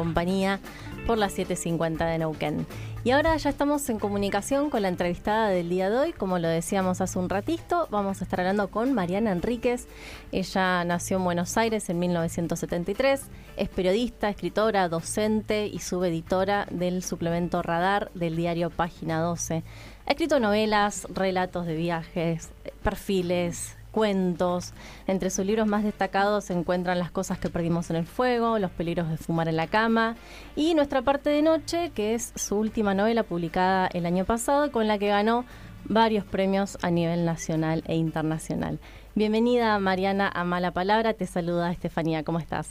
[0.00, 0.60] compañía
[1.06, 2.66] por las 7.50 de Neuquén.
[3.04, 6.12] Y ahora ya estamos en comunicación con la entrevistada del día de hoy.
[6.12, 9.86] Como lo decíamos hace un ratito, vamos a estar hablando con Mariana Enríquez.
[10.32, 13.22] Ella nació en Buenos Aires en 1973.
[13.58, 19.62] Es periodista, escritora, docente y subeditora del suplemento Radar del diario Página 12.
[20.06, 22.50] Ha escrito novelas, relatos de viajes,
[22.82, 24.72] perfiles, cuentos.
[25.06, 28.70] Entre sus libros más destacados se encuentran Las cosas que perdimos en el fuego, Los
[28.70, 30.16] peligros de fumar en la cama
[30.56, 34.86] y Nuestra parte de noche, que es su última novela publicada el año pasado con
[34.86, 35.44] la que ganó
[35.84, 38.78] varios premios a nivel nacional e internacional.
[39.14, 42.70] Bienvenida Mariana a Mala Palabra, te saluda Estefanía, ¿cómo estás?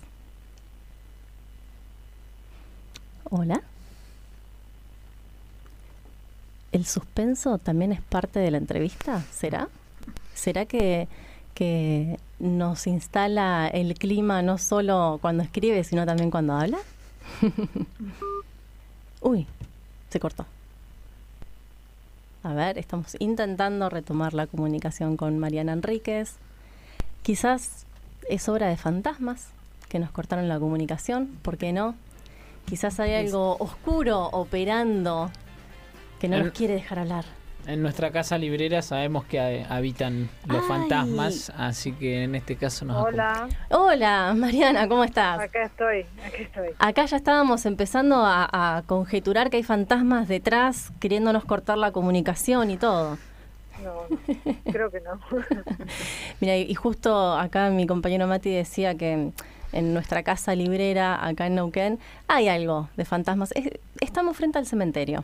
[3.29, 3.61] Hola.
[6.71, 9.21] ¿El suspenso también es parte de la entrevista?
[9.31, 9.67] ¿Será?
[10.39, 11.07] ¿Será que,
[12.39, 16.77] nos instala el clima no solo cuando escribe, sino también cuando habla?
[19.21, 19.45] Uy,
[20.09, 20.45] se cortó.
[22.43, 26.35] A ver, estamos intentando retomar la comunicación con Mariana Enríquez.
[27.23, 27.85] Quizás
[28.29, 29.49] es obra de fantasmas
[29.89, 31.95] que nos cortaron la comunicación, ¿por qué no?
[32.65, 35.29] Quizás hay algo oscuro operando
[36.21, 37.38] que no nos quiere dejar hablar.
[37.69, 43.05] En nuestra casa librera sabemos que habitan los fantasmas, así que en este caso nos
[43.05, 43.47] Hola.
[43.69, 45.39] Hola, Mariana, ¿cómo estás?
[45.39, 46.69] Acá estoy, aquí estoy.
[46.79, 52.77] Acá ya estábamos empezando a, conjeturar que hay fantasmas detrás queriéndonos cortar la comunicación y
[52.77, 53.19] todo.
[53.83, 54.17] No,
[54.71, 55.19] creo que no.
[56.39, 59.29] Mira, y justo acá mi compañero Mati decía que
[59.73, 63.53] en nuestra casa librera acá en Neuquén hay algo de fantasmas.
[64.01, 65.23] estamos frente al cementerio.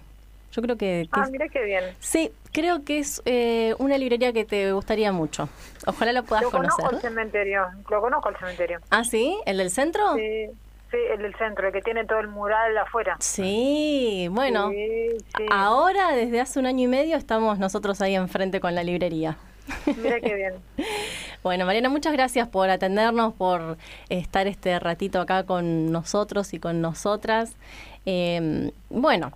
[0.55, 1.09] Yo creo que...
[1.11, 1.83] ah, mira qué bien.
[1.99, 5.49] Sí, creo que es eh, una librería que te gustaría mucho.
[5.85, 6.69] Ojalá la puedas conocer.
[6.69, 8.79] Lo conozco el cementerio, lo conozco el cementerio.
[8.89, 9.37] ¿Ah, sí?
[9.45, 10.15] ¿El del centro?
[10.15, 10.45] Sí.
[10.91, 13.17] Sí, el del centro, el que tiene todo el mural afuera.
[13.19, 14.71] Sí, bueno.
[15.51, 19.35] Ahora, desde hace un año y medio, estamos nosotros ahí enfrente con la librería.
[19.97, 20.53] Mira qué bien.
[21.44, 23.77] Bueno, Mariana, muchas gracias por atendernos, por
[24.09, 27.55] estar este ratito acá con nosotros y con nosotras.
[28.07, 29.31] Eh, bueno,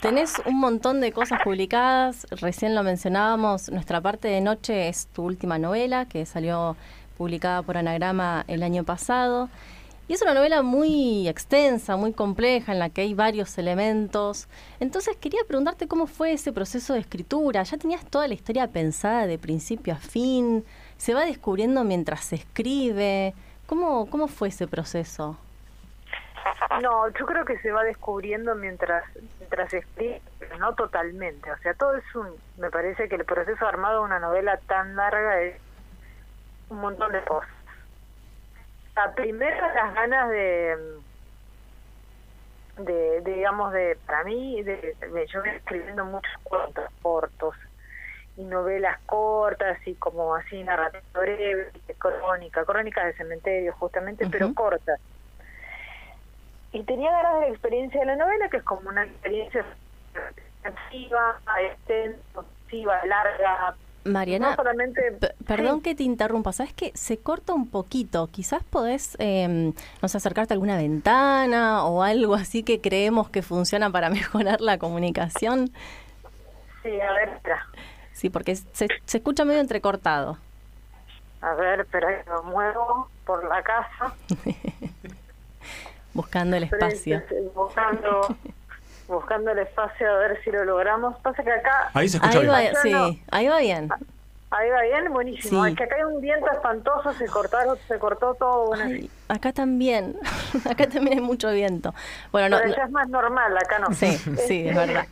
[0.00, 5.24] Tenés un montón de cosas publicadas, recién lo mencionábamos, Nuestra parte de noche es tu
[5.24, 6.76] última novela que salió
[7.16, 9.48] publicada por Anagrama el año pasado.
[10.08, 14.48] Y es una novela muy extensa, muy compleja, en la que hay varios elementos.
[14.78, 17.64] Entonces quería preguntarte cómo fue ese proceso de escritura.
[17.64, 20.64] ¿Ya tenías toda la historia pensada de principio a fin?
[20.96, 23.34] ¿Se va descubriendo mientras se escribe?
[23.66, 25.36] ¿Cómo, cómo fue ese proceso?
[26.82, 29.02] No, yo creo que se va descubriendo mientras
[29.46, 29.84] mientras
[30.38, 31.50] pero no totalmente.
[31.50, 32.28] O sea, todo es un...
[32.58, 35.60] Me parece que el proceso armado de una novela tan larga es
[36.68, 37.50] un montón de cosas.
[38.94, 40.76] La primera, las ganas de,
[42.78, 44.96] de, digamos, de, para mí, de,
[45.32, 47.54] yo voy escribiendo muchos cuentos cortos
[48.38, 54.98] y novelas cortas y como así narrativa breve, crónica, crónicas de cementerio justamente, pero cortas
[56.76, 59.64] y tenía ganas de la experiencia de la novela, que es como una experiencia
[60.62, 63.74] extensiva, extensiva, larga.
[64.04, 64.56] Mariana,
[65.46, 70.52] perdón que te interrumpa, sabes que se corta un poquito, quizás podés, eh, no acercarte
[70.52, 75.70] a alguna ventana o algo así que creemos que funciona para mejorar la comunicación.
[76.82, 77.66] Sí, a ver, espera.
[78.12, 80.36] Sí, porque se, se escucha medio entrecortado.
[81.40, 84.14] A ver, pero lo muevo por la casa.
[86.16, 87.22] Buscando el espacio.
[87.54, 88.36] Buscando,
[89.08, 91.16] buscando el espacio a ver si lo logramos.
[91.18, 91.90] Pasa que acá...
[91.92, 92.72] Ahí se escucha bien.
[92.82, 93.90] sí, ahí va bien.
[94.50, 95.66] Ahí va bien, buenísimo.
[95.66, 98.72] Es que acá hay un viento espantoso, se cortaron, se cortó todo.
[99.28, 100.16] acá también,
[100.70, 101.92] acá también hay mucho viento.
[102.32, 103.92] Bueno, Pero no, ya es más normal, acá no.
[103.92, 104.16] Sí,
[104.46, 105.06] sí, es verdad.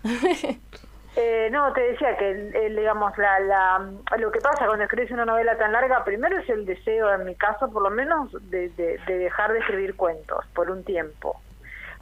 [1.17, 2.35] Eh, no, te decía que,
[2.71, 6.67] digamos, la, la, lo que pasa cuando escribes una novela tan larga, primero es el
[6.67, 10.83] deseo, en mi caso por lo menos, de, de, dejar de escribir cuentos por un
[10.83, 11.41] tiempo.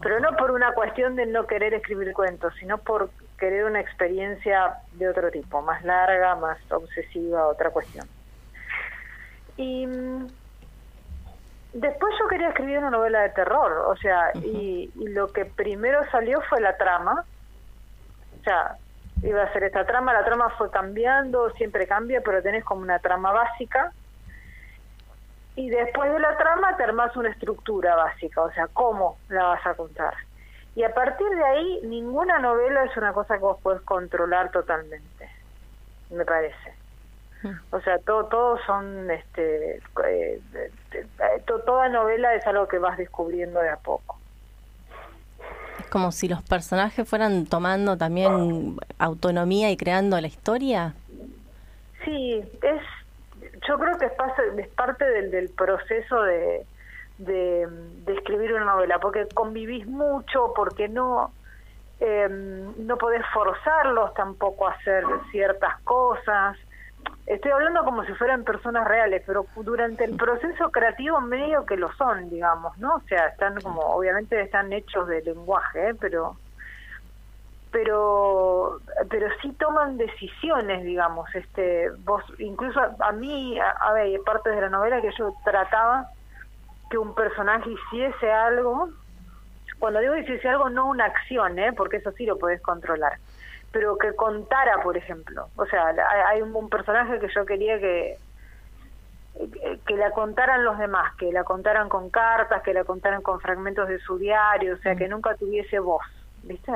[0.01, 4.77] Pero no por una cuestión de no querer escribir cuentos, sino por querer una experiencia
[4.95, 8.07] de otro tipo, más larga, más obsesiva, otra cuestión.
[9.59, 10.27] Y mm,
[11.75, 16.01] después yo quería escribir una novela de terror, o sea, y, y lo que primero
[16.11, 17.27] salió fue la trama.
[18.41, 18.77] O sea,
[19.23, 22.99] iba a ser esta trama, la trama fue cambiando, siempre cambia, pero tenés como una
[22.99, 23.93] trama básica.
[25.55, 29.67] Y después de la trama te armás una estructura básica, o sea, cómo la vas
[29.67, 30.15] a contar.
[30.75, 35.29] Y a partir de ahí, ninguna novela es una cosa que vos podés controlar totalmente,
[36.11, 36.75] me parece.
[37.43, 37.59] Hmm.
[37.71, 40.41] O sea, todo, todos son, este, eh,
[41.47, 44.22] toda novela es algo que vas descubriendo de a poco.
[45.93, 50.95] Como si los personajes fueran tomando también autonomía y creando la historia.
[52.03, 52.81] Sí, es,
[53.69, 56.65] yo creo que es, parte del, proceso de,
[57.19, 57.69] de,
[58.07, 61.31] escribir una novela, porque convivís mucho, porque no,
[62.01, 66.57] eh, no podés forzarlos tampoco a hacer ciertas cosas.
[67.27, 71.93] Estoy hablando como si fueran personas reales, pero durante el proceso creativo medio que lo
[71.93, 72.97] son, digamos, ¿no?
[72.97, 75.95] O sea, están como, obviamente están hechos de lenguaje, ¿eh?
[76.01, 76.37] pero
[77.73, 84.55] pero pero sí toman decisiones digamos este vos incluso a, mí a, ver hay partes
[84.55, 86.07] de la novela que yo trataba
[86.91, 88.91] que un personaje hiciese algo
[89.79, 91.73] cuando digo hiciese algo no una acción ¿eh?
[91.73, 93.15] porque eso sí lo podés controlar
[93.73, 95.95] pero que contara por ejemplo o sea
[96.29, 98.19] hay un, personaje que yo quería que
[99.87, 103.89] que la contaran los demás, que la contaran con cartas, que la contaran con fragmentos
[103.89, 105.11] de su diario, o sea, que mm.
[105.11, 106.05] nunca tuviese voz,
[106.43, 106.73] ¿viste?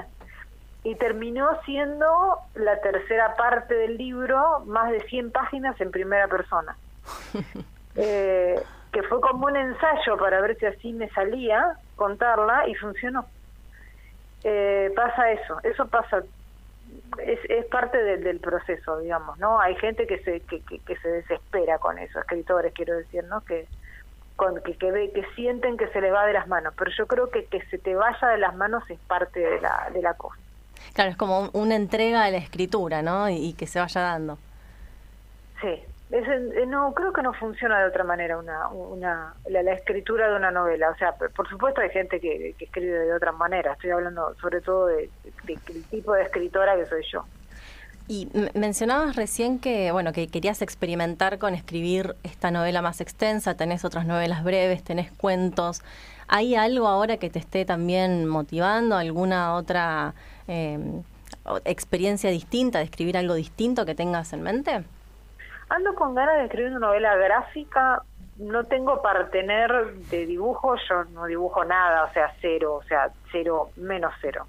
[0.87, 6.76] y terminó siendo la tercera parte del libro, más de 100 páginas en primera persona.
[7.96, 13.26] eh, que fue como un ensayo para ver si así me salía contarla y funcionó.
[14.44, 16.22] Eh, pasa eso, eso pasa,
[17.25, 19.60] es, es parte del proceso, digamos, ¿no?
[19.60, 23.40] Hay gente que se, que, que, se desespera con eso, escritores, quiero decir, ¿no?
[23.43, 23.66] Que,
[24.37, 27.06] con, que, que, ve, que sienten que se les va de las manos, pero yo
[27.06, 30.14] creo que que se te vaya de las manos es parte de la, de la
[30.14, 30.38] cosa.
[30.93, 33.28] Claro, es como una entrega de la escritura, ¿no?
[33.28, 34.38] Y, que se vaya dando.
[35.60, 40.36] Sí, eh, no creo que no funciona de otra manera una, una la, escritura de
[40.36, 40.90] una novela.
[40.90, 43.72] O sea, por supuesto hay gente que, escribe de otra manera.
[43.72, 45.10] Estoy hablando sobre todo del
[45.90, 47.24] tipo de escritora que soy yo.
[48.08, 53.56] Y mencionabas recién que bueno que querías experimentar con escribir esta novela más extensa.
[53.56, 55.82] Tenés otras novelas breves, tenés cuentos.
[56.28, 58.96] ¿Hay algo ahora que te esté también motivando?
[58.96, 60.14] ¿Alguna otra
[60.46, 60.78] eh,
[61.64, 64.84] experiencia distinta, de escribir algo distinto que tengas en mente?
[65.68, 68.02] Ando con ganas de escribir una novela gráfica.
[68.38, 73.10] No tengo para tener de dibujo, yo no dibujo nada, o sea, cero, o sea,
[73.32, 74.46] cero, menos cero.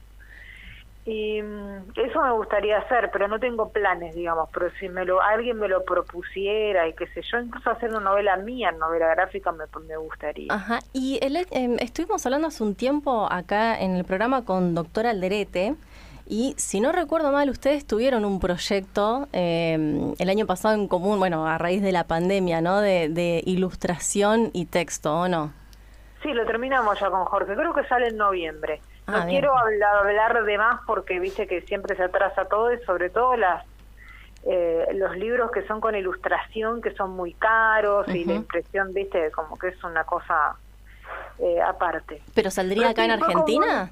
[1.08, 4.50] Y mm, eso me gustaría hacer, pero no tengo planes, digamos.
[4.54, 8.02] Pero si me lo, alguien me lo propusiera y qué sé yo, incluso hacer una
[8.02, 10.54] novela mía, novela gráfica, me, me gustaría.
[10.54, 10.80] Ajá.
[10.92, 15.75] Y el, em, estuvimos hablando hace un tiempo acá en el programa con doctora Alderete.
[16.30, 21.20] Y si no recuerdo mal, ustedes tuvieron un proyecto em, el año pasado en común,
[21.20, 22.82] bueno, a raíz de la pandemia, ¿no?
[22.82, 25.54] De, de ilustración y texto, ¿o no?
[26.22, 27.56] Sí, lo terminamos ya con Jorge.
[27.56, 28.82] Creo que sale en noviembre.
[29.08, 33.10] No ah, quiero hablar, de más porque viste que siempre se atrasa todo y sobre
[33.10, 33.66] todo las
[34.46, 39.32] eh, los libros que son con ilustración que son muy caros y la impresión, viste,
[39.32, 40.56] como que es una cosa
[41.40, 42.22] eh, aparte.
[42.34, 43.90] ¿Pero saldría acá en Argentina?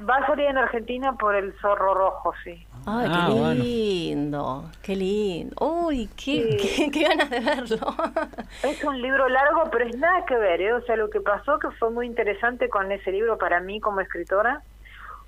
[0.00, 2.66] Va a salir en Argentina por el zorro rojo, sí.
[2.86, 5.54] Ay, qué ah, lindo, qué lindo.
[5.60, 7.76] Uy, qué, qué, ganas de verlo.
[8.62, 10.72] es un libro largo, pero es nada que ver, ¿eh?
[10.72, 14.00] O sea, lo que pasó que fue muy interesante con ese libro para mí como
[14.00, 14.62] escritora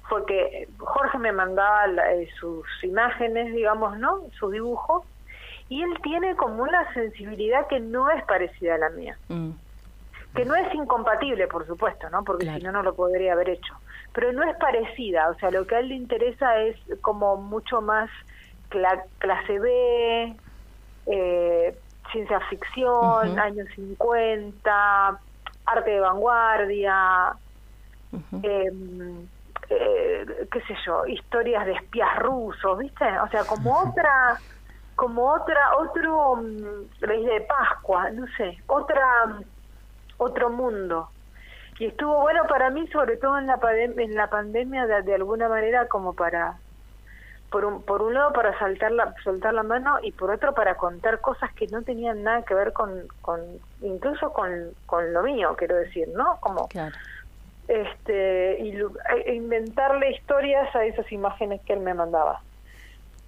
[0.09, 4.23] fue que Jorge me mandaba eh, sus imágenes, digamos, ¿no?
[4.39, 5.05] Sus dibujos,
[5.69, 9.17] y él tiene como una sensibilidad que no es parecida a la mía.
[9.29, 9.51] Mm.
[10.35, 12.25] Que no es incompatible, por supuesto, ¿no?
[12.25, 13.75] Porque si no, no lo podría haber hecho
[14.15, 17.83] pero no es parecida, o sea, lo que a él le interesa es como mucho
[17.83, 18.09] más
[19.19, 20.37] clase B,
[21.07, 21.79] eh,
[22.13, 25.21] ciencia ficción, años 50,
[25.67, 27.35] arte de vanguardia,
[28.43, 28.73] eh,
[29.69, 33.05] qué sé yo, historias de espías rusos, ¿viste?
[33.19, 34.41] O sea, como otra,
[34.95, 36.41] como otra, otro,
[37.01, 39.41] ley de Pascua, no sé, otra,
[40.19, 41.09] otro mundo
[41.79, 45.89] y estuvo bueno para mí sobre todo en la en la pandemia de, alguna manera
[45.89, 46.59] como para
[47.51, 50.77] por un por un lado para saltar la soltar la mano y por otro para
[50.77, 53.41] contar cosas que no tenían nada que ver con, con
[53.81, 56.69] incluso con, con lo mío quiero decir no como
[57.67, 58.79] este y,
[59.27, 62.41] e inventarle historias a esas imágenes que él me mandaba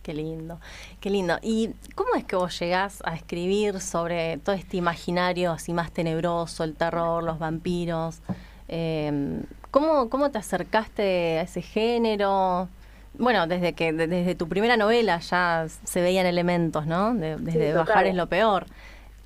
[0.06, 0.60] Qué lindo,
[1.00, 1.36] qué lindo.
[1.42, 6.62] ¿Y cómo es que vos llegás a escribir sobre todo este imaginario así más tenebroso,
[6.62, 8.20] el terror, los vampiros?
[8.68, 12.68] Eh, ¿cómo, ¿Cómo te acercaste a ese género?
[13.14, 17.12] Bueno, desde que desde tu primera novela ya se veían elementos, ¿no?
[17.12, 18.66] desde Bajar es lo peor.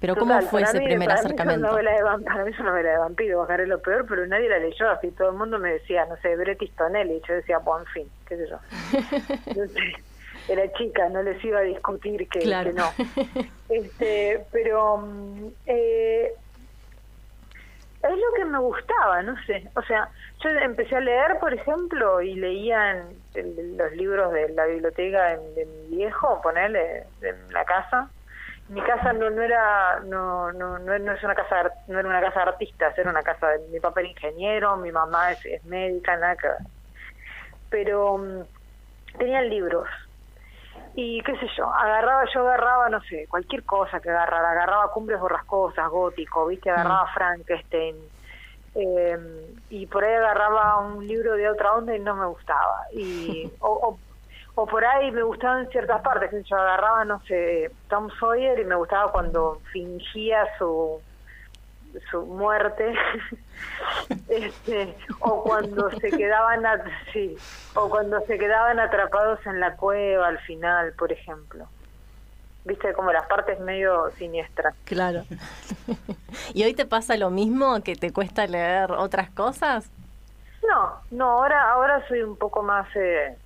[0.01, 1.61] Pero ¿cómo fue ese primer acercamiento?
[1.61, 4.49] Para mí, novela de, es una novela de vampiro, Bajar es lo peor, pero nadie
[4.49, 4.89] la leyó.
[4.89, 6.95] Así todo el mundo me decía, no sé, Bret Easton
[7.29, 8.59] yo decía, buen fin, qué sé yo.
[10.51, 12.91] era chica, no les iba a discutir que, no.
[13.69, 16.33] Este, pero mm, eh,
[18.03, 19.69] es lo que me gustaba, no sé.
[19.77, 20.09] O sea,
[20.43, 23.05] yo empecé a leer, por ejemplo, y leía
[23.35, 28.09] en, los libros de la biblioteca de mi viejo, ponerle, en la casa.
[28.69, 32.45] Mi casa no, no era no, no, no, es una casa no era una casa
[32.45, 36.17] de artistas, era una casa de mi papá era ingeniero, mi mamá es, es médica,
[36.17, 36.49] nada que
[37.69, 38.45] Pero um,
[39.19, 39.89] tenían libros
[40.95, 45.21] y qué sé yo, agarraba, yo agarraba, no sé, cualquier cosa que agarrara, agarraba Cumbres
[45.21, 47.15] Borrascosas, Gótico, viste, agarraba mm.
[47.15, 47.97] Frankenstein,
[48.75, 49.19] eh,
[49.71, 53.99] y por ahí agarraba un libro de otra onda y no me gustaba, y o,
[54.55, 58.75] o, por ahí me gustaban ciertas partes, yo agarraba, no sé, Tom Sawyer y me
[58.75, 61.01] gustaba cuando fingía su
[62.11, 62.95] su muerte.
[64.29, 66.63] Este, o cuando se quedaban
[67.13, 67.37] sí,
[67.75, 71.67] o cuando se quedaban atrapados en la cueva al final por ejemplo.
[72.65, 74.75] Viste como las partes medio siniestras.
[74.85, 75.25] Claro.
[76.55, 79.91] Y hoy te pasa lo mismo que te cuesta leer otras cosas
[80.67, 83.37] no no ahora ahora soy un poco más eh,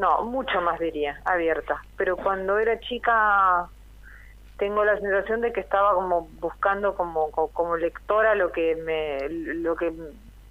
[0.00, 1.82] no mucho más diría abierta.
[1.96, 3.68] Pero cuando era chica
[4.60, 9.74] tengo la sensación de que estaba como buscando como, como, lectora lo que me lo
[9.74, 9.90] que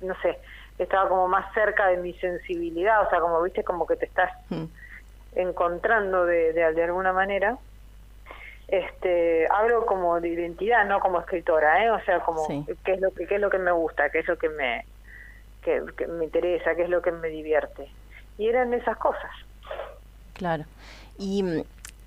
[0.01, 0.39] no sé
[0.79, 4.31] estaba como más cerca de mi sensibilidad o sea como viste como que te estás
[4.49, 4.65] hmm.
[5.35, 7.57] encontrando de, de, alguna manera.
[8.67, 12.47] Este hablo como de identidad no como escritora eh o sea como
[12.83, 14.85] qué es lo que qué es lo que me gusta qué es lo que me
[15.61, 17.87] que me interesa qué es lo que me divierte.
[18.39, 19.31] Y eran esas cosas.
[20.33, 20.65] Claro.
[21.19, 21.43] Y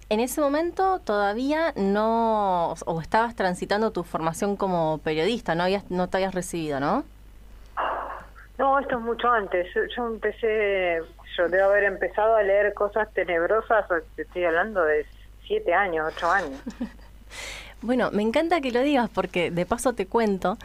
[0.08, 6.08] en ese momento todavía no, o estabas transitando tu formación como periodista, no habías, no
[6.08, 7.04] te habías recibido, ¿no?
[8.58, 9.66] No, esto es mucho antes.
[9.96, 11.00] Yo, empecé,
[11.36, 15.06] yo debo haber empezado a leer cosas tenebrosas, te estoy hablando de
[15.46, 16.60] siete años, ocho años.
[17.82, 20.58] bueno, me encanta que lo digas porque de paso te cuento,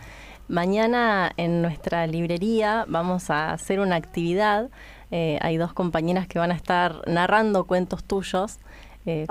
[0.48, 4.70] mañana en nuestra librería vamos a hacer una actividad.
[5.10, 8.60] Eh, hay dos compañeras que van a estar narrando cuentos tuyos
[9.08, 9.26] eh,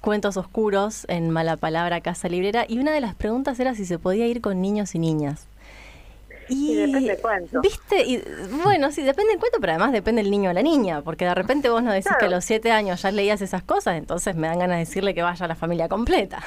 [0.00, 2.64] cuentos, oscuros en Mala Palabra Casa Librera.
[2.66, 5.46] Y una de las preguntas era si se podía ir con niños y niñas.
[6.48, 7.60] Y, depende del cuento.
[7.60, 8.02] ¿Viste?
[8.02, 8.22] Y,
[8.62, 11.34] bueno, sí, depende del cuento, pero además depende el niño o la niña, porque de
[11.34, 14.46] repente vos no decís que a los siete años ya leías esas cosas, entonces me
[14.46, 16.38] dan ganas de decirle que vaya a la familia completa.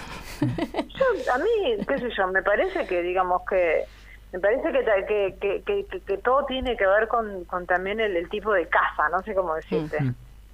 [0.41, 3.85] a mí, qué sé yo, me parece que, digamos que,
[4.33, 8.53] me parece que, que, que, que, todo tiene que ver con, con también el, tipo
[8.53, 9.97] de casa, no sé cómo decirte.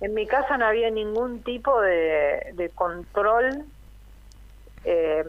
[0.03, 3.63] En mi casa no había ningún tipo de, control,
[4.83, 5.23] eh,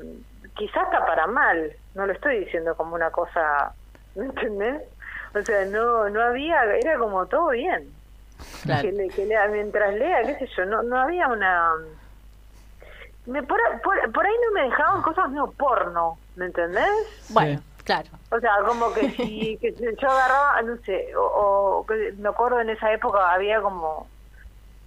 [0.57, 3.73] quizás hasta para mal, no lo estoy diciendo como una cosa,
[4.16, 4.83] ¿me entendés?
[5.33, 7.88] O sea, no no había, era como todo bien.
[8.66, 11.75] Que, lea, mientras lea, qué sé yo, no, no había una...
[13.26, 17.28] Me, por, por, ahí no me dejaban cosas medio porno, ¿me entendés?
[17.28, 17.62] Bueno.
[17.85, 18.09] Claro.
[18.31, 22.71] O sea, como que si que yo agarraba, no sé, o, o, me acuerdo en
[22.71, 24.09] esa época había como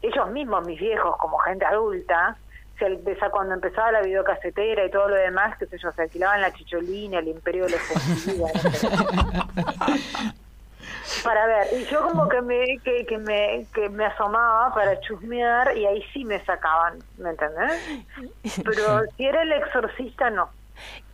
[0.07, 2.37] ellos mismos, mis viejos, como gente adulta,
[2.77, 6.41] se empezó, cuando empezaba la videocasetera y todo lo demás, que sé yo, se alquilaban
[6.41, 7.77] la chicholina, el imperio de la
[11.23, 15.75] para ver, y yo como que me, que, que, me, que me asomaba para chusmear
[15.77, 17.81] y ahí sí me sacaban, ¿me entendés?
[18.63, 20.49] Pero si era el exorcista, no.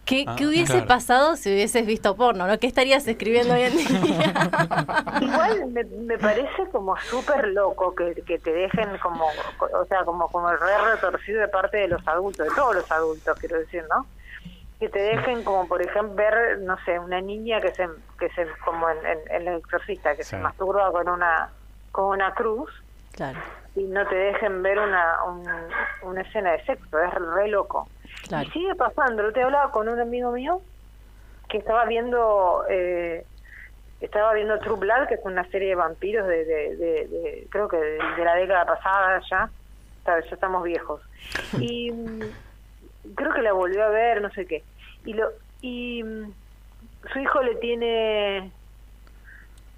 [0.05, 2.45] ¿Qué, ah, hubiese pasado si hubieses visto porno?
[2.45, 2.59] ¿no?
[2.59, 3.93] ¿Qué estarías escribiendo hoy en día?
[5.21, 10.51] Igual me, parece como súper loco que, que, te dejen como, o sea, como, como
[10.51, 14.05] el re retorcido de parte de los adultos, de todos los adultos, quiero decir, ¿no?
[14.77, 17.87] Que te dejen como, por ejemplo, ver, no sé, una niña que se,
[18.19, 18.97] que se como en,
[19.29, 21.49] en, el exorcista, que se masturba con una,
[21.93, 22.69] con una cruz.
[23.13, 23.39] Claro.
[23.75, 25.15] Y no te dejen ver una,
[26.01, 27.87] una escena de sexo, es re loco.
[28.41, 29.31] Y sigue pasando.
[29.31, 30.61] Te hablaba con un amigo mío
[31.49, 33.25] que estaba viendo eh,
[34.01, 38.23] estaba viendo True Blood, que es una serie de vampiros de, de, creo que de,
[38.23, 39.49] la década pasada ya.
[40.05, 41.01] Ya estamos viejos.
[41.57, 42.21] Y mm,
[43.15, 44.63] creo que la volvió a ver, no sé qué.
[45.05, 45.29] Y lo
[45.61, 46.33] y mm,
[47.13, 48.51] su hijo le tiene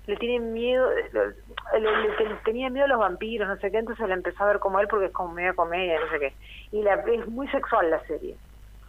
[0.07, 4.43] le tiene miedo, le, tenía miedo a los vampiros, no sé qué, entonces le empezó
[4.43, 6.33] a ver como él porque es como media comedia, no sé qué.
[6.71, 8.35] Y la, es muy sexual la serie.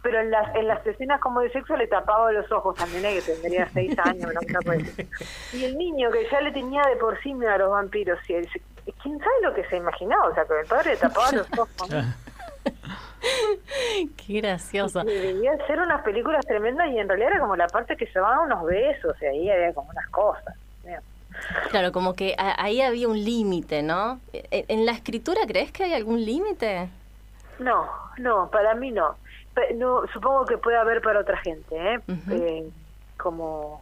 [0.03, 3.21] Pero en las, en las escenas como de sexo le tapaba los ojos nene que
[3.21, 4.73] tendría seis años, no
[5.53, 8.33] Y el niño que ya le tenía de por sí miedo a los vampiros, y
[8.33, 8.47] él,
[9.01, 10.27] ¿quién sabe lo que se imaginaba?
[10.27, 11.89] O sea, que el padre le tapaba los ojos.
[14.17, 15.03] Qué gracioso.
[15.03, 18.39] debía ser unas películas tremendas y en realidad era como la parte que se van
[18.39, 20.55] unos besos y ahí había como unas cosas.
[21.69, 24.19] Claro, como que ahí había un límite, ¿no?
[24.33, 26.89] ¿E, ¿En la escritura crees que hay algún límite?
[27.59, 27.87] No,
[28.17, 29.15] no, para mí no.
[29.75, 30.07] no.
[30.13, 31.99] Supongo que puede haber para otra gente, ¿eh?
[32.31, 32.69] eh
[33.17, 33.81] como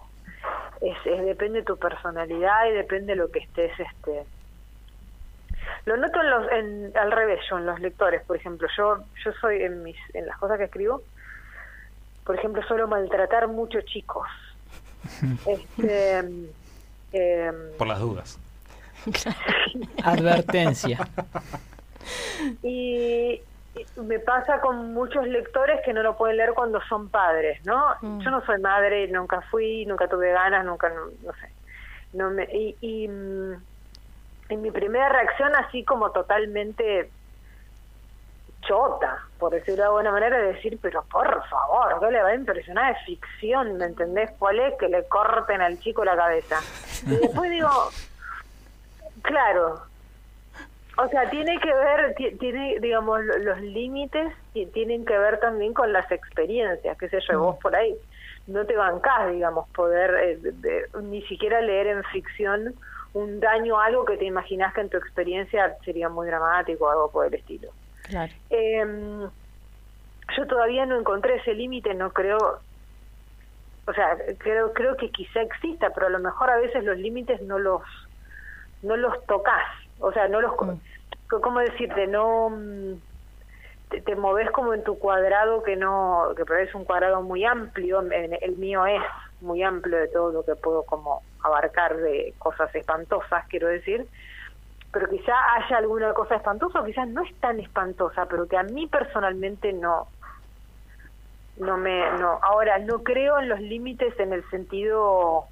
[0.81, 4.25] es, depende de tu personalidad y depende de lo que estés este
[5.85, 9.31] lo noto en los en, al revés yo en los lectores por ejemplo yo yo
[9.33, 11.01] soy en mis en las cosas que escribo
[12.23, 14.27] por ejemplo suelo maltratar muchos chicos
[15.45, 16.23] este
[17.15, 18.39] em, por las dudas
[20.03, 21.07] advertencia
[22.63, 23.41] y
[23.97, 27.95] me pasa con muchos lectores que no lo pueden leer cuando son padres, ¿no?
[28.01, 28.19] Mm.
[28.19, 31.49] Yo no soy madre, nunca fui, nunca tuve ganas, nunca, no, sé.
[32.13, 33.07] No me, y, y,
[34.55, 37.09] mi primera reacción así como totalmente
[38.61, 42.95] chota, por decirlo de alguna manera, decir, pero por favor, ¿qué le va a impresionar?
[42.95, 44.31] Es ficción, ¿me entendés?
[44.39, 44.73] ¿Cuál es?
[44.79, 46.59] Que le corten al chico la cabeza.
[47.05, 47.69] Y después digo,
[49.21, 49.81] claro,
[50.97, 55.91] o sea, tiene que ver, tiene, digamos, los límites y tienen que ver también con
[55.91, 57.97] las experiencias, sé yo, vos por ahí
[58.47, 62.75] no te bancás, digamos, poder eh, ni siquiera leer en ficción
[63.13, 67.11] un daño, algo que te imaginás que en tu experiencia sería muy dramático o algo
[67.11, 67.69] por el estilo.
[68.07, 68.33] Claro.
[68.49, 69.21] Em,
[70.37, 72.37] yo todavía no encontré ese límite, no creo,
[73.87, 77.41] o sea, creo creo que quizá exista, pero a lo mejor a veces los límites
[77.41, 77.81] no los
[78.81, 79.63] no los tocas
[79.99, 80.53] o sea, no los...
[80.59, 80.79] Mm.
[81.41, 82.07] ¿Cómo decirte?
[82.07, 82.49] No...
[82.49, 82.95] Mm,
[83.89, 86.33] te, te moves como en tu cuadrado que no...
[86.35, 89.01] que pero es un cuadrado muy amplio, el mío es
[89.41, 94.07] muy amplio de todo lo que puedo como abarcar de cosas espantosas, quiero decir,
[94.95, 98.63] pero quizá haya alguna cosa espantosa o quizás no es tan espantosa, pero que a
[98.63, 100.07] mí personalmente no
[101.57, 105.47] no me no ahora no creo en los límites en el sentido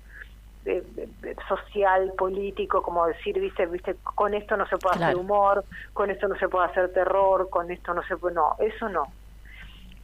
[1.50, 6.30] social, político, como decir, viste, viste, con esto no se puede hacer humor, con esto
[6.30, 9.04] no se puede hacer terror, con esto no se puede, no, eso no.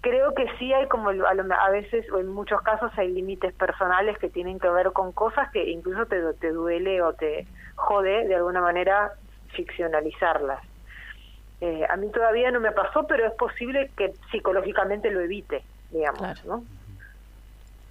[0.01, 4.29] Creo que sí hay como a, veces o en muchos casos hay límites personales que
[4.29, 8.59] tienen que ver con cosas que incluso te, te duele o te jode de alguna
[8.59, 9.13] manera
[9.53, 10.59] ficcionalizarlas.
[11.61, 16.45] Eh, a mí todavía no me pasó, pero es posible que psicológicamente lo evite, digamos,
[16.45, 16.63] ¿no?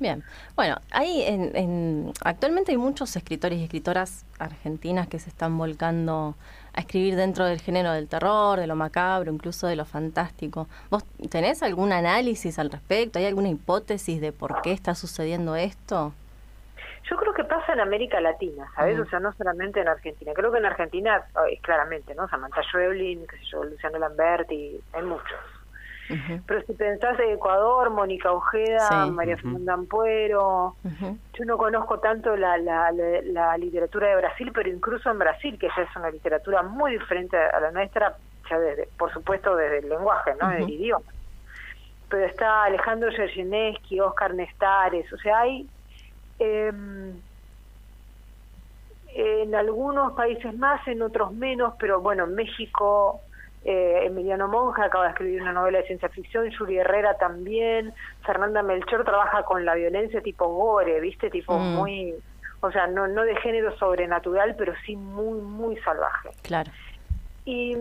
[0.01, 0.23] Bien,
[0.55, 6.37] bueno, hay en, actualmente hay muchos escritores y escritoras argentinas que se están volcando
[6.73, 10.69] a escribir dentro del género del terror, de lo macabro, incluso de lo fantástico.
[10.89, 13.19] ¿Vos tenés algún análisis al respecto?
[13.19, 16.13] ¿Hay alguna hipótesis de por qué está sucediendo esto?
[17.09, 18.99] Yo creo que pasa en América Latina, ¿sabes?
[18.99, 20.33] O sea, no solamente en Argentina.
[20.35, 22.29] Creo que en Argentina es claramente, ¿no?
[22.29, 25.39] Samantha Schweblin, qué sé yo, Luciano Lamberti, hay muchos.
[26.47, 32.57] Pero si pensás en Ecuador, Mónica Ojeda, María Fernanda Ampuero, yo no conozco tanto la,
[32.57, 37.37] la, literatura de Brasil, pero incluso en Brasil, que ya es una literatura muy diferente
[37.37, 38.17] a la nuestra,
[38.49, 40.49] ya desde, por supuesto desde el lenguaje, ¿no?
[40.49, 41.05] Del idioma.
[42.09, 45.69] Pero está Alejandro Yergineski, Oscar Nestares, o sea, hay...
[46.39, 47.15] Em,
[49.15, 53.21] en algunos países más, en otros menos, pero bueno, México,
[53.65, 57.93] eh, Emiliano Monja acaba de escribir una novela de ciencia ficción, Yuri Herrera también,
[58.25, 61.31] Fernanda Melchor trabaja con la violencia tipo gore, ¿viste?
[61.31, 61.75] Tipo mm.
[61.75, 62.15] muy,
[62.61, 66.31] o sea, no, no de género sobrenatural, pero sí muy, muy salvaje.
[66.43, 66.71] Claro.
[67.45, 67.77] Y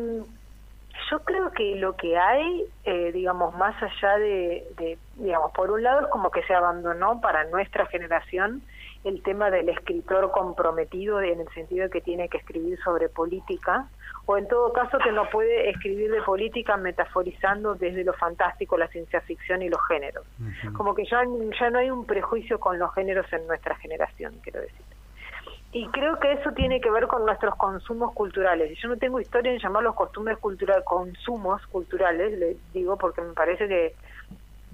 [1.09, 5.83] yo creo que lo que hay, eh, digamos, más allá de, de, digamos, por un
[5.83, 8.61] lado es como que se abandonó para nuestra generación
[9.03, 13.87] el tema del escritor comprometido en el sentido de que tiene que escribir sobre política
[14.25, 18.87] o en todo caso que no puede escribir de política metaforizando desde lo fantástico, la
[18.89, 20.25] ciencia ficción y los géneros.
[20.75, 21.21] Como que ya,
[21.59, 24.96] ya no hay un prejuicio con los géneros en nuestra generación, quiero decir.
[25.73, 28.77] Y creo que eso tiene que ver con nuestros consumos culturales.
[28.81, 33.33] Yo no tengo historia en llamar los costumbres culturales, consumos culturales, le digo, porque me
[33.33, 33.93] parece que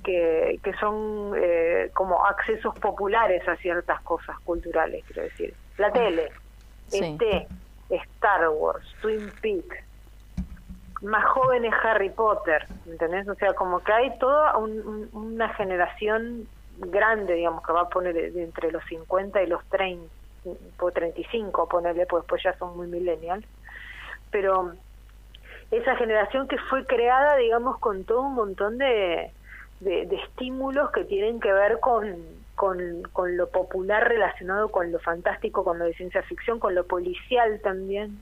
[0.04, 5.54] que, que son eh, como accesos populares a ciertas cosas culturales, quiero decir.
[5.78, 6.30] La tele,
[6.88, 7.04] sí.
[7.04, 7.48] Este,
[7.90, 9.78] Star Wars, Twin Peaks,
[11.02, 13.28] más jóvenes Harry Potter, ¿entendés?
[13.28, 18.72] O sea, como que hay toda una generación grande, digamos, que va a poner entre
[18.72, 20.06] los 50 y los 30,
[20.80, 23.46] o 35, ponerle, pues después ya son muy millennials,
[24.32, 24.74] pero
[25.72, 29.32] esa generación que fue creada, digamos, con todo un montón de,
[29.80, 32.16] de, de estímulos que tienen que ver con,
[32.56, 36.86] con, con lo popular relacionado con lo fantástico, con lo de ciencia ficción, con lo
[36.86, 38.20] policial también.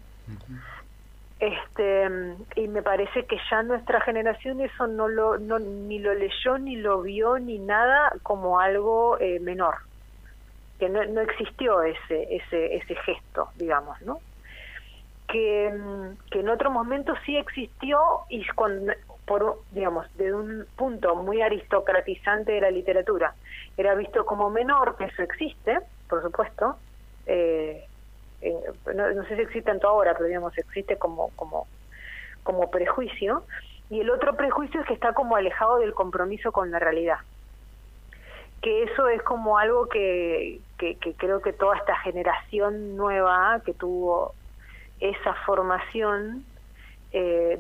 [1.40, 2.08] Este,
[2.56, 6.76] y me parece que ya nuestra generación eso no lo no, ni lo leyó ni
[6.76, 9.76] lo vio ni nada como algo eh, menor
[10.82, 14.20] que no, no existió ese ese ese gesto digamos no
[15.28, 15.72] que,
[16.32, 18.94] que en otro momento sí existió y cuando
[19.26, 23.34] por, digamos, de un punto muy aristocratizante de la literatura,
[23.78, 26.76] era visto como menor, que eso existe, por supuesto,
[27.28, 27.86] eh,
[28.94, 31.68] no, sé si existe tanto ahora, pero digamos, existe como, como,
[32.44, 33.44] como prejuicio,
[33.90, 37.20] y el otro prejuicio es que está como alejado del compromiso con la realidad
[38.62, 40.60] que eso es como algo que,
[41.18, 44.34] creo que toda esta generación nueva que tuvo
[45.00, 46.46] esa formación
[47.12, 47.60] eh,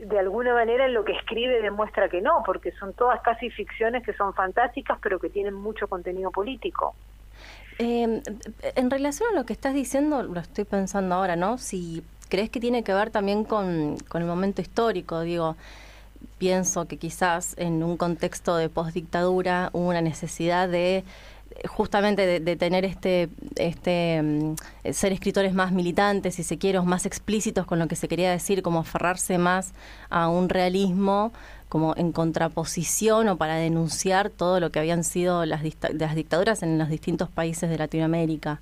[0.00, 4.04] de, alguna manera en lo que escribe demuestra que no, porque son todas casi ficciones
[4.04, 6.94] que son fantásticas pero que tienen mucho contenido político.
[7.78, 8.20] Eh,
[8.74, 11.58] en relación a lo que estás diciendo, lo estoy pensando ahora, ¿no?
[11.58, 15.56] Si crees que tiene que ver también con el momento histórico, digo,
[16.38, 21.04] pienso que quizás en un contexto de postdictadura hubo una necesidad de
[21.66, 24.54] justamente de, tener este, este mm,
[24.92, 28.62] ser escritores más militantes, si se quiere, más explícitos con lo que se quería decir,
[28.62, 29.72] como aferrarse más
[30.10, 31.32] a un realismo
[31.68, 36.78] como en contraposición o para denunciar todo lo que habían sido las, las dictaduras en
[36.78, 38.60] los distintos países de Latinoamérica.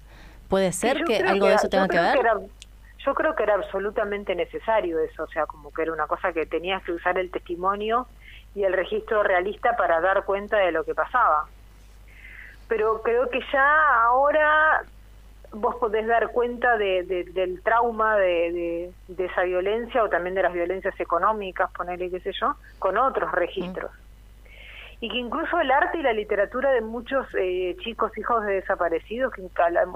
[0.49, 2.19] ¿Puede ser que algo de eso tenga que ver?
[3.07, 6.45] Yo creo que era absolutamente necesario eso, o sea, como que era una cosa que
[6.45, 8.09] tenías que usar el testimonio
[8.55, 11.47] y el registro realista para dar cuenta de lo que pasaba.
[12.69, 14.83] Pero creo que ya ahora
[15.53, 20.99] vos podés dar cuenta de, del trauma de, esa violencia o también de las violencias
[20.99, 23.93] económicas, ponerle qué sé yo, con otros registros.
[25.01, 29.33] Y que incluso el arte y la literatura de muchos eh, chicos hijos de desaparecidos,
[29.33, 29.43] que,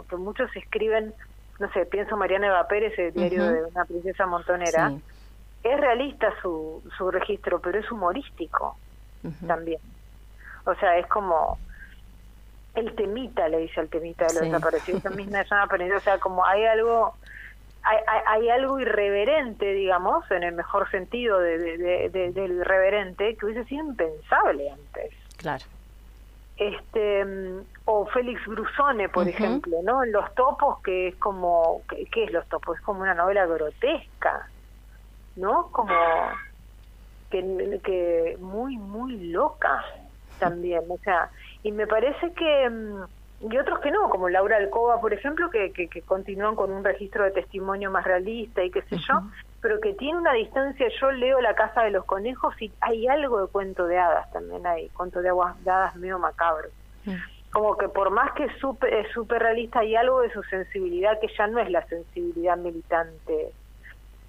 [0.09, 1.13] que muchos escriben
[1.61, 4.93] no sé, pienso Mariana Eva Pérez, el diario de una princesa montonera,
[5.63, 8.77] es realista su, su registro, pero es humorístico
[9.47, 9.81] también.
[10.65, 11.59] O sea, es como
[12.75, 16.47] el temita, le dice el temita de los desaparecidos, también es una o sea, como
[16.47, 17.15] hay algo
[17.83, 21.59] hay, hay, algo irreverente, digamos, en el mejor sentido de,
[22.11, 25.13] de, del irreverente, que hubiese sido impensable antes.
[25.39, 25.65] Claro.
[26.59, 27.25] Este
[27.93, 30.05] o Félix Brusone, por ejemplo, ¿no?
[30.05, 32.79] Los topos, que es como, ¿qué, es Los topos?
[32.79, 34.49] Es como una novela grotesca,
[35.35, 35.69] ¿no?
[35.73, 35.93] Como
[37.31, 39.85] que, que muy, muy loca
[40.39, 41.31] también, o sea,
[41.65, 45.73] y me parece que, mm, y otros que no, como Laura Alcoba, por ejemplo, que,
[45.73, 49.23] que, que continúan con un registro de testimonio más realista y qué sé yo,
[49.61, 53.41] pero que tiene una distancia, yo leo La Casa de los Conejos y hay algo
[53.41, 56.69] de cuento de hadas también, hay cuento de aguas de hadas medio macabro.
[57.05, 57.40] Mm.
[57.53, 61.47] Como que por más que es súper realista, hay algo de su sensibilidad que ya
[61.49, 63.53] no es la sensibilidad militante,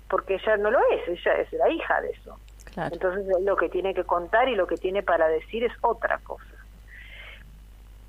[0.10, 2.38] porque ella no lo es, ella es la hija de eso.
[2.76, 6.46] Entonces lo que tiene que contar y lo que tiene para decir es otra cosa.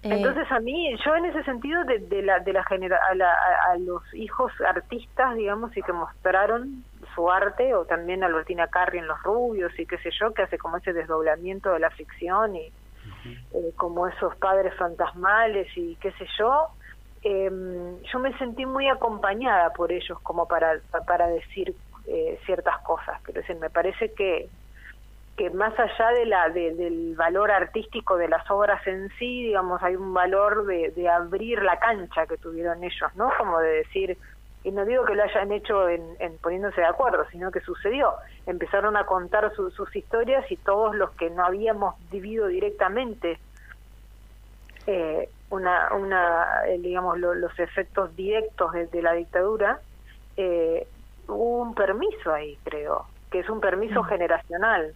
[0.03, 3.73] Eh, Entonces a mí, yo en ese sentido de, de la, de la, genera, a,
[3.73, 9.07] a, los hijos artistas, digamos, y que mostraron su arte, o también Albertina Carri en
[9.07, 12.73] Los Rubios y qué sé yo, que hace como ese desdoblamiento de la ficción y
[13.25, 16.69] eh, como esos padres fantasmales y qué sé yo,
[17.23, 17.51] eh,
[18.13, 21.75] yo me sentí muy acompañada por ellos como para, para decir
[22.07, 24.49] eh, ciertas cosas, pero es me parece que
[25.37, 29.97] que más allá de la del valor artístico de las obras en sí, digamos, hay
[29.97, 33.31] un valor de, de abrir la cancha que tuvieron ellos, ¿no?
[33.39, 34.19] Como de decir,
[34.65, 38.15] y no digo que lo hayan hecho en, poniéndose de acuerdo, sino que sucedió.
[38.47, 43.39] Empezaron a contar sus historias y todos los que no habíamos vivido directamente
[44.87, 49.81] eh, una, una eh, digamos, los efectos directos de, la dictadura,
[50.37, 50.87] eh,
[51.29, 54.07] hubo un permiso ahí, creo, que es un permiso mm.
[54.07, 54.95] generacional.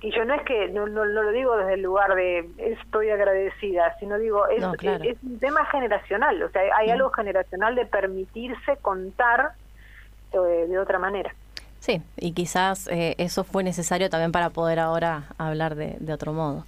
[0.00, 3.96] Y yo no es que, no, no, lo digo desde el lugar de estoy agradecida,
[3.98, 9.52] sino digo, es, es, un tema generacional, o sea, hay algo generacional de permitirse contar
[10.32, 11.34] eh, de otra manera.
[11.80, 16.32] Sí, y quizás eh, eso fue necesario también para poder ahora hablar de, de otro
[16.32, 16.64] modo.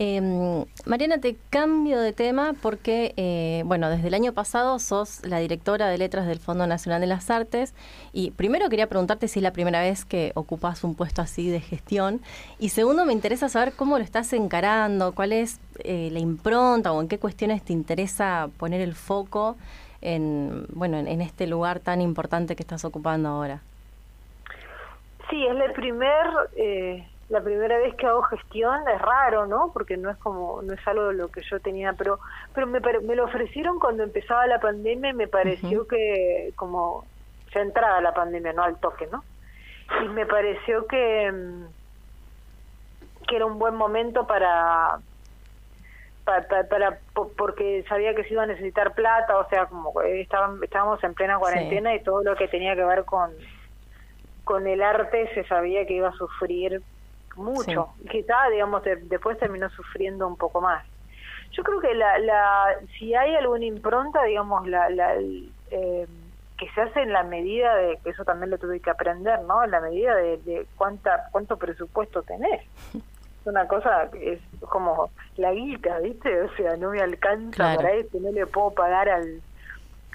[0.00, 5.40] Eh, Mariana, te cambio de tema porque, eh, bueno, desde el año pasado sos la
[5.40, 7.74] directora de letras del Fondo Nacional de las Artes
[8.12, 11.60] y primero quería preguntarte si es la primera vez que ocupas un puesto así de
[11.60, 12.20] gestión
[12.60, 17.02] y segundo me interesa saber cómo lo estás encarando, cuál es eh, la impronta o
[17.02, 19.56] en qué cuestiones te interesa poner el foco
[20.00, 23.62] en, bueno, en, en este lugar tan importante que estás ocupando ahora.
[25.28, 29.70] Sí, es el primer eh, la primera vez que hago gestión es raro, ¿no?
[29.72, 32.18] Porque no es como, no es algo de lo que yo tenía, pero
[32.54, 37.04] pero me, me lo ofrecieron cuando empezaba la pandemia y me pareció que como
[37.54, 39.24] ya entrada la pandemia, no al toque, ¿no?
[40.04, 41.64] Y me pareció que mm,
[43.26, 44.98] que era un buen momento para
[46.24, 46.98] para, para,
[47.36, 51.94] porque sabía que se iba a necesitar plata, o sea, como estábamos en plena cuarentena
[51.94, 53.30] y todo lo que tenía que ver con
[54.44, 56.82] con el arte se sabía que iba a sufrir
[57.38, 57.88] mucho.
[58.10, 60.84] Quizá, digamos, después terminó sufriendo un poco más.
[61.52, 65.14] Yo creo que la, la si hay alguna impronta, digamos, la, la
[65.70, 66.06] eh,
[66.58, 69.64] que se hace en la medida de, que eso también lo tuve que aprender, ¿no?
[69.64, 72.62] En la medida de, cuánta cuánto presupuesto tenés.
[73.40, 76.42] Es una cosa es como la guita, ¿viste?
[76.42, 79.40] O sea, no me alcanza para esto, no le puedo pagar al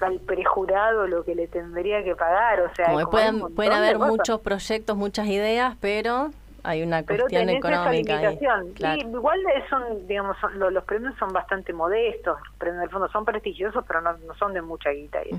[0.00, 4.40] al prejurado lo que le tendría que pagar, o sea, como pueden, pueden haber muchos
[4.40, 6.30] proyectos, muchas ideas, pero
[6.64, 8.38] hay una cuestión económica ahí.
[8.38, 8.96] Claro.
[8.96, 13.84] Y igual son, digamos, los, premios son bastante modestos, pero en el fondo son prestigiosos,
[13.86, 15.20] pero no, no son de mucha guita.
[15.24, 15.36] Y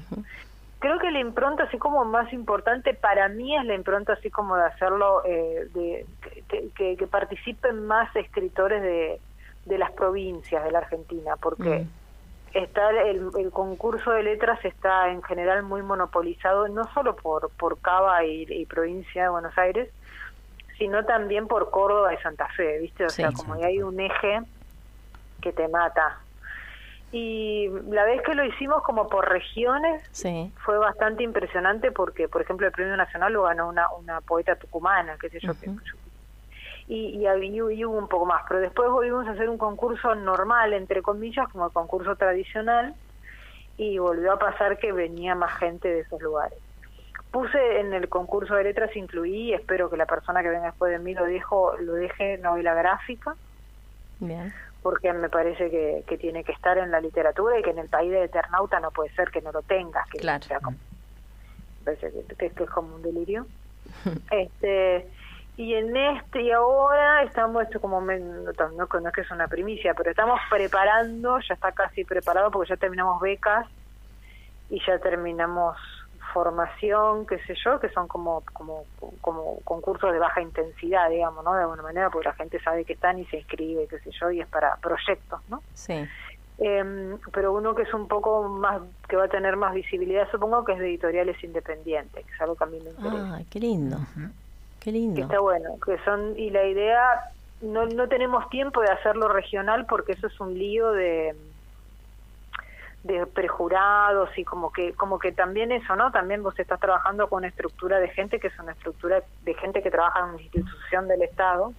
[0.79, 4.55] creo que la impronta así como más importante para mí es la impronta así como
[4.55, 6.05] de hacerlo, eh, de
[6.47, 9.19] que, que, participen más escritores de,
[9.65, 12.57] de las provincias de la Argentina, porque mm.
[12.57, 17.79] está el, el, concurso de letras está en general muy monopolizado, no solo por, por
[17.79, 19.89] Cava y, provincia de Buenos Aires,
[20.77, 23.05] sino también por Córdoba y Santa Fe, ¿viste?
[23.05, 24.41] O sea, como hay un eje
[25.41, 26.19] que te mata
[27.11, 30.03] y la vez que lo hicimos como por regiones
[30.65, 35.15] fue bastante impresionante porque, por ejemplo, el Premio Nacional lo ganó una, una poeta tucumana,
[35.21, 35.53] qué sé yo,
[36.87, 40.73] y, y, y, hubo un poco más, pero después volvimos a hacer un concurso normal,
[40.73, 42.93] entre comillas, como el concurso tradicional,
[43.77, 46.59] y volvió a pasar que venía más gente de esos lugares.
[47.35, 50.99] Puse en el concurso de letras, incluí, espero que la persona que venga después de
[50.99, 53.35] mí lo, dejo, lo deje novela gráfica.
[54.19, 54.53] Bien
[54.85, 57.89] porque me parece que, que, tiene que estar en la literatura y que en el
[57.89, 60.45] país de Eternauta no puede ser que no lo tenga, que claro.
[60.63, 60.77] como,
[61.83, 63.47] parece que, es como un delirio.
[64.31, 65.07] este
[65.57, 69.95] y en este y ahora estamos esto como no, no, es que es una primicia
[69.95, 73.65] pero estamos preparando ya está casi preparado porque ya terminamos becas
[74.69, 75.77] y ya terminamos
[76.35, 78.83] formación, qué sé yo, que son como, como,
[79.21, 81.53] como concursos de baja intensidad, digamos, ¿no?
[81.53, 84.29] De alguna manera, porque la gente sabe que están y se inscribe, qué sé yo,
[84.31, 85.63] y es para proyectos, ¿no?
[85.73, 86.05] Sí.
[86.57, 90.65] Eh, pero uno que es un poco más, que va a tener más visibilidad, supongo
[90.65, 93.35] que es de editoriales independientes, que es algo que a mí me interesa.
[93.37, 93.97] Ah, qué lindo,
[94.81, 95.15] qué lindo.
[95.15, 99.85] Que está bueno, que son, y la idea, no, no tenemos tiempo de hacerlo regional
[99.85, 101.33] porque eso es un lío de
[103.05, 107.37] de prejurados y como que como que también eso no también vos estás trabajando con
[107.37, 111.07] una estructura de gente que es una estructura de gente que trabaja en una institución
[111.07, 111.71] del estado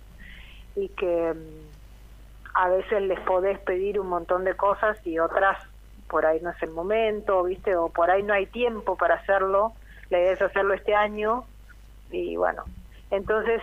[0.76, 5.58] y que mm, a veces les podés pedir un montón de cosas y otras
[6.06, 9.72] por ahí no es el momento viste o por ahí no hay tiempo para hacerlo.
[10.10, 11.42] La idea es hacerlo este año
[12.12, 12.62] y bueno
[13.10, 13.60] entonces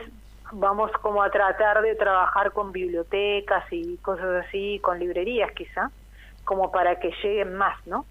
[0.52, 5.92] vamos como a tratar de trabajar con bibliotecas y cosas así con librerías quizá
[6.46, 8.06] como para que lleguen más, ¿no?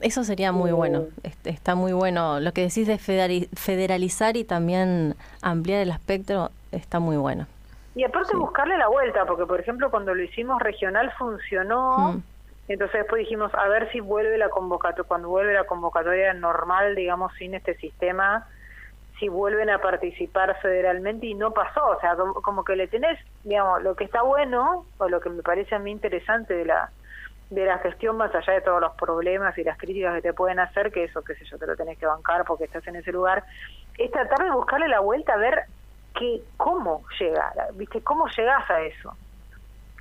[0.00, 1.04] Eso sería muy bueno,
[1.44, 2.40] está muy bueno.
[2.40, 7.46] Lo que decís de federalizar y también ampliar el espectro está muy bueno.
[7.94, 12.22] Y aparte buscarle la vuelta, porque por ejemplo cuando lo hicimos regional funcionó, mm.
[12.68, 17.34] entonces después dijimos a ver si vuelve la convocatoria, cuando vuelve la convocatoria normal, digamos,
[17.34, 18.46] sin este sistema,
[19.18, 23.82] si vuelven a participar federalmente y no pasó, o sea, como que le tenés, digamos,
[23.82, 26.90] lo que está bueno, o lo que me parece a mí interesante de la
[27.50, 30.60] de la gestión más allá de todos los problemas y las críticas que te pueden
[30.60, 33.10] hacer, que eso, qué sé yo, te lo tenés que bancar porque estás en ese
[33.12, 33.44] lugar,
[33.98, 35.64] es tratar de buscarle la vuelta a ver
[36.16, 38.02] que, cómo llegar, ¿viste?
[38.02, 39.14] ¿Cómo llegás a eso?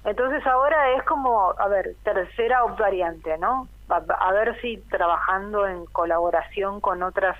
[0.05, 3.67] Entonces ahora es como, a ver, tercera variante, ¿no?
[3.89, 7.35] A, ver si trabajando en colaboración con otras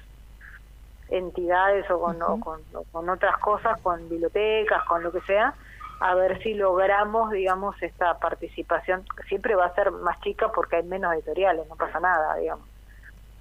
[1.10, 5.54] entidades o con, o con, con otras cosas, con bibliotecas, con lo que sea,
[6.00, 9.04] a ver si logramos, digamos, esta participación.
[9.28, 12.66] Siempre va a ser más chica porque hay menos editoriales, no pasa nada, digamos.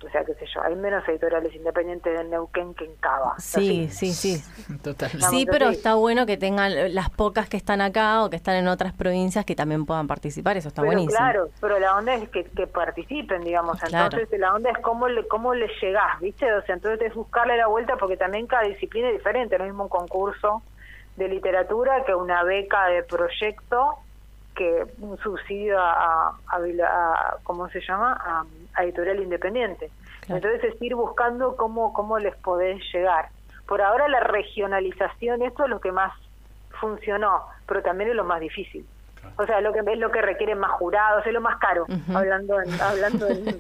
[0.05, 3.35] O sea, qué sé yo, hay menos editoriales independientes de Neuquén que en Cava.
[3.38, 4.40] Sí, sí, sí.
[4.81, 5.27] Totalmente.
[5.27, 8.68] Sí, pero está bueno que tengan las pocas que están acá o que están en
[8.68, 11.16] otras provincias que también puedan participar, eso está buenísimo.
[11.16, 13.83] Claro, pero la onda es que, participen, digamos.
[13.83, 16.53] Entonces, la onda es cómo le, cómo le llegás, ¿viste?
[16.53, 19.71] O sea, entonces es buscarle la vuelta porque también cada disciplina es diferente, no es
[19.71, 20.62] mismo un concurso
[21.18, 23.96] de literatura que una beca de proyecto
[24.54, 28.46] que un subsidio a, a, ¿cómo se llama?
[28.74, 29.90] A, editorial independiente.
[30.28, 33.28] Entonces es ir buscando cómo, cómo les podés llegar.
[33.66, 36.12] Por ahora la regionalización, esto es lo que más
[36.81, 38.87] funcionó, pero también es lo más difícil.
[39.37, 42.61] O sea, lo que es lo que requiere más jurados, es lo más caro, hablando
[42.61, 43.59] en, hablando en,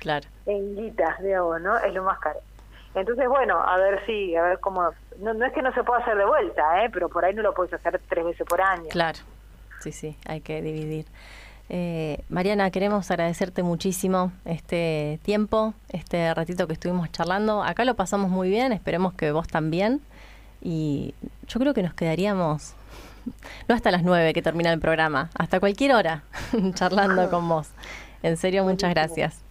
[0.00, 0.26] claro.
[0.46, 1.78] en guitas, digamos, ¿no?
[1.78, 2.40] Es lo más caro.
[2.94, 4.90] Entonces, bueno, a ver si, a ver cómo...
[5.18, 6.90] No, no es que no se pueda hacer de vuelta, ¿eh?
[6.92, 8.88] pero por ahí no lo puedes hacer tres veces por año.
[8.90, 9.18] Claro,
[9.80, 11.06] sí, sí, hay que dividir.
[11.72, 17.62] Eh, Mariana, queremos agradecerte muchísimo este tiempo, este ratito que estuvimos charlando.
[17.62, 20.00] Acá lo pasamos muy bien, esperemos que vos también.
[20.60, 21.14] Y
[21.46, 22.74] yo creo que nos quedaríamos,
[23.68, 26.24] no hasta las nueve que termina el programa, hasta cualquier hora
[26.74, 27.70] charlando con vos.
[28.24, 29.44] En serio, muchas gracias.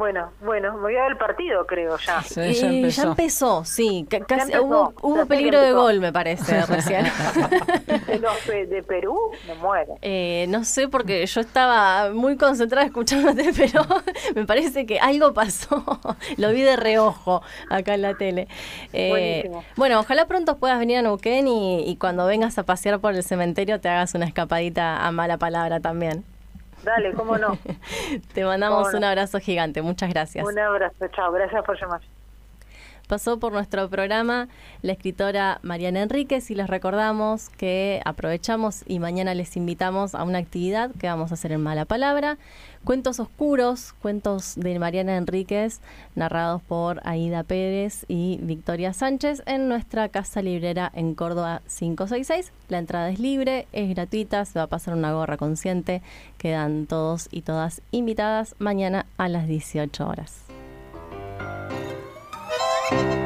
[0.00, 2.22] Bueno, bueno, me voy a ver el partido, creo, ya.
[2.22, 3.66] Sí, ya, empezó.
[3.66, 4.06] sí.
[4.26, 7.04] Casi, hubo, peligro de gol, me parece, recién.
[7.04, 9.18] ¿De, Perú?
[9.46, 9.98] Me muero.
[10.00, 13.84] Eh, no sé, porque yo estaba muy concentrada escuchándote, pero
[14.34, 15.84] me parece que algo pasó.
[16.38, 18.48] Lo vi de reojo acá en la tele.
[18.94, 23.14] Eh, bueno, ojalá pronto puedas venir a Neuquén y, y cuando vengas a pasear por
[23.14, 26.24] el cementerio te hagas una escapadita a mala palabra también.
[26.82, 27.58] Dale, cómo no.
[28.34, 29.82] Te mandamos un abrazo gigante.
[29.82, 30.46] Muchas gracias.
[30.46, 31.32] Un abrazo, chao.
[31.32, 32.00] Gracias por llamar.
[33.10, 34.46] Pasó por nuestro programa
[34.82, 40.38] la escritora Mariana Enríquez y les recordamos que aprovechamos y mañana les invitamos a una
[40.38, 42.38] actividad que vamos a hacer en Mala Palabra.
[42.84, 45.80] Cuentos oscuros, cuentos de Mariana Enríquez,
[46.14, 52.52] narrados por Aida Pérez y Victoria Sánchez en nuestra casa librera en Córdoba 566.
[52.68, 56.00] La entrada es libre, es gratuita, se va a pasar una gorra consciente.
[56.38, 60.49] Quedan todos y todas invitadas mañana a las 18 horas.
[62.90, 63.19] thank you.